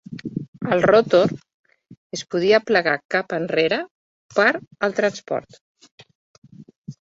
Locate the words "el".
0.75-0.79